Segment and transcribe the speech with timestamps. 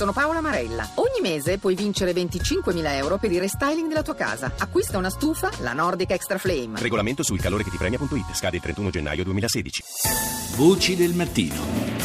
[0.00, 0.88] Sono Paola Marella.
[0.94, 4.50] Ogni mese puoi vincere 25.000 euro per il restyling della tua casa.
[4.56, 6.80] Acquista una stufa, la Nordic Extra Flame.
[6.80, 8.32] Regolamento sul calore che ti premia.it.
[8.32, 9.82] Scade il 31 gennaio 2016.
[10.56, 11.98] Voci del mattino.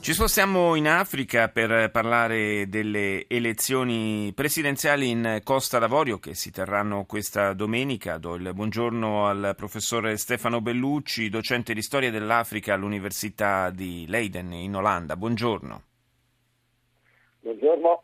[0.00, 7.06] Ci spostiamo in Africa per parlare delle elezioni presidenziali in Costa d'Avorio che si terranno
[7.06, 8.18] questa domenica.
[8.18, 14.76] Do il buongiorno al professore Stefano Bellucci, docente di storia dell'Africa all'Università di Leiden in
[14.76, 15.16] Olanda.
[15.16, 15.85] Buongiorno.
[17.46, 18.02] Buongiorno.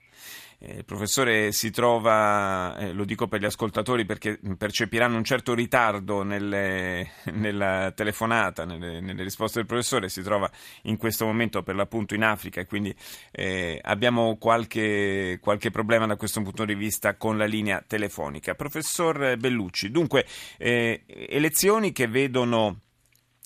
[0.60, 5.52] Eh, il professore si trova, eh, lo dico per gli ascoltatori perché percepiranno un certo
[5.52, 10.48] ritardo nelle, nella telefonata, nelle, nelle, risposte del professore, si trova
[10.82, 12.94] in questo momento per l'appunto in Africa e quindi
[13.32, 18.54] eh, abbiamo qualche, qualche, problema da questo punto di vista con la linea telefonica.
[18.54, 20.24] Professor Bellucci, dunque
[20.56, 22.82] eh, elezioni che vedono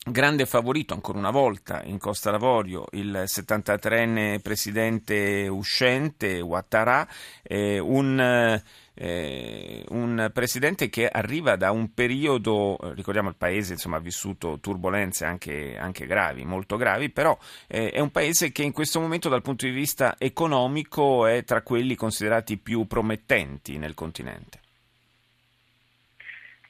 [0.09, 7.09] Grande favorito ancora una volta in Costa d'Avorio il 73enne presidente uscente Ouattara,
[7.43, 8.63] eh, un,
[8.95, 15.25] eh, un, presidente che arriva da un periodo, ricordiamo il paese insomma, ha vissuto turbulenze
[15.25, 19.43] anche, anche gravi, molto gravi, però eh, è un paese che in questo momento dal
[19.43, 24.61] punto di vista economico è tra quelli considerati più promettenti nel continente.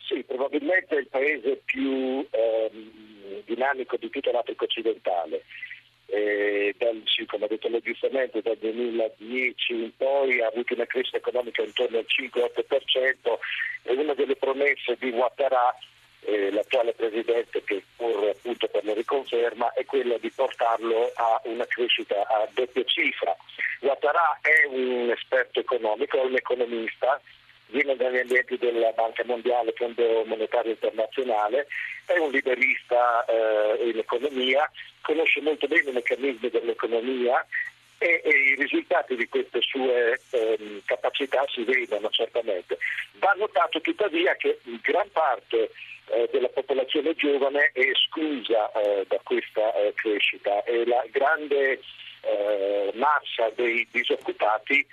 [0.08, 3.05] Sì, probabilmente è il paese più ehm
[3.56, 5.44] dinamico di tutta l'Africa occidentale.
[6.08, 11.16] Eh, dal, come ha detto lei giustamente, dal 2010 in poi ha avuto una crescita
[11.16, 13.38] economica intorno al 5-8%
[13.82, 15.74] e una delle promesse di Ouattara,
[16.20, 21.66] eh, l'attuale presidente che corre appunto per la riconferma, è quella di portarlo a una
[21.66, 23.36] crescita a doppia cifra.
[23.80, 27.20] Ouattara è un esperto economico, è un economista,
[27.68, 31.66] viene dagli ambienti della Banca Mondiale, Fondo Monetario Internazionale,
[32.04, 37.44] è un liberista eh, in economia, conosce molto bene i meccanismi dell'economia
[37.98, 42.78] e, e, i risultati di queste sue ehm, capacità si vedono certamente.
[43.14, 45.70] Va notato tuttavia che gran parte
[46.08, 51.80] eh, della popolazione giovane è esclusa eh, da questa eh, crescita e la grande
[52.20, 54.86] eh, massa dei disoccupati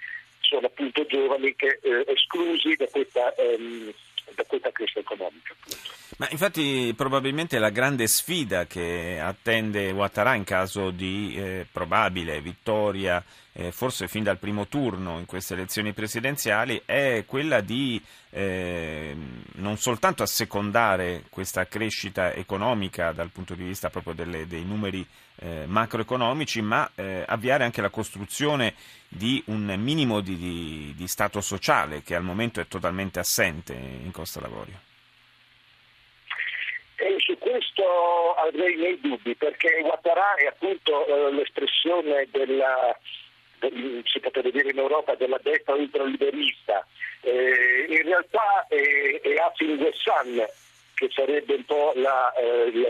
[0.54, 3.92] sono appunto giovani che, eh, esclusi da questa, ehm,
[4.36, 5.54] da questa crescita economica.
[5.60, 6.03] Appunto.
[6.24, 13.22] Ma infatti probabilmente la grande sfida che attende Ouattara in caso di eh, probabile vittoria,
[13.52, 19.14] eh, forse fin dal primo turno in queste elezioni presidenziali, è quella di eh,
[19.56, 25.06] non soltanto assecondare questa crescita economica dal punto di vista proprio delle, dei numeri
[25.40, 28.76] eh, macroeconomici, ma eh, avviare anche la costruzione
[29.10, 34.12] di un minimo di, di, di stato sociale che al momento è totalmente assente in
[34.14, 34.92] Costa d'Avorio.
[37.04, 42.98] E su questo avrei miei dubbi perché Ouattara è appunto eh, l'espressione della,
[43.60, 46.86] del, si potrebbe dire in Europa, della destra ultraliberista.
[47.22, 50.46] Eh, in realtà è, è Afin Guessan
[50.94, 52.86] che sarebbe un po' la, eh, il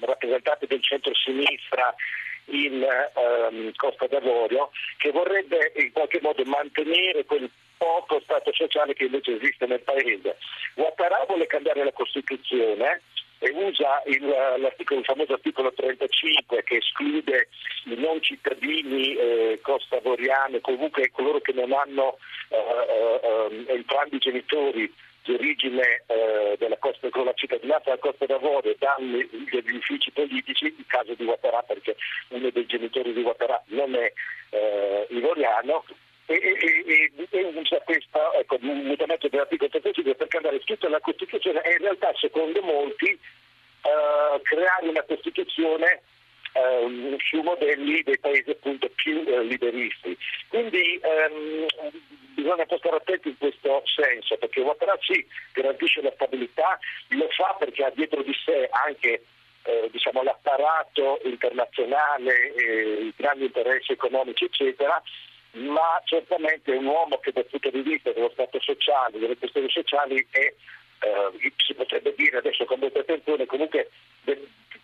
[0.00, 1.94] rappresentante del centro-sinistra
[2.46, 9.04] in ehm, Costa d'Avorio, che vorrebbe in qualche modo mantenere quel poco Stato sociale che
[9.04, 10.36] invece esiste nel paese.
[10.74, 13.02] Ouattara vuole cambiare la Costituzione
[13.50, 17.48] usa il, il, famoso articolo 35 che esclude
[17.86, 24.20] i non cittadini eh, costavoriani, comunque coloro che non hanno eh, eh, eh entrambi i
[24.20, 24.92] genitori
[25.24, 30.84] di origine eh, della costa, con la cittadinanza della Costa d'Avorio dagli uffici politici, il
[30.86, 31.96] caso di Ouattara perché
[32.28, 34.12] uno dei genitori di Ouattara non è
[34.50, 35.84] eh, ivoriano,
[36.26, 41.62] e, e, e, e usa questo ecco, mutamento dell'articolo 35 per cambiare tutta la Costituzione
[41.62, 46.02] e in realtà secondo molti eh, creare una Costituzione
[46.52, 50.16] eh, su modelli dei paesi appunto più eh, liberisti.
[50.48, 51.66] Quindi ehm,
[52.34, 56.78] bisogna stare attenti in questo senso perché Ouattara sì garantisce la stabilità,
[57.08, 59.24] lo fa perché ha dietro di sé anche
[59.64, 65.02] eh, diciamo, l'apparato internazionale, eh, i grandi interessi economici eccetera,
[65.52, 70.26] ma certamente un uomo che dal punto di vista dello Stato sociale, delle questioni sociali
[70.30, 73.90] è, eh, si potrebbe dire adesso con molta attenzione, comunque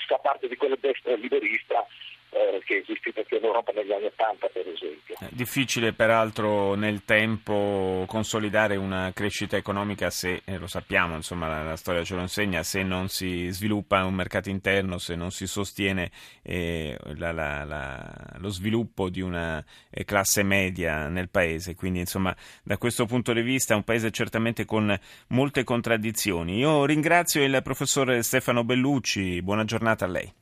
[0.08, 1.86] fa parte di quella destra liberista
[2.30, 5.16] eh, che è esistita anche in Europa negli anni 80 per esempio.
[5.18, 11.62] È difficile peraltro nel tempo consolidare una crescita economica se, eh, lo sappiamo, insomma la,
[11.62, 15.46] la, storia ce lo insegna, se non si sviluppa un mercato interno, se non si
[15.46, 16.10] sostiene
[16.42, 21.74] eh, la, la, lo sviluppo di una eh, classe media nel paese.
[21.74, 24.96] Quindi insomma da questo punto di vista è un paese certamente con
[25.28, 26.58] molte contraddizioni.
[26.58, 30.32] Io ringrazio il professor Stefano Bellucci, buona giornata a lei.